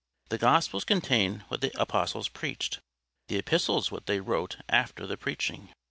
The 0.29 0.39
Gospels 0.39 0.83
contain 0.83 1.41
what 1.49 1.61
the 1.61 1.79
apostles 1.79 2.27
preached—the 2.27 3.37
Epistles 3.37 3.91
what 3.91 4.07
they 4.07 4.19
wrote 4.19 4.57
after 4.67 5.05
the 5.05 5.15
preaching. 5.15 5.75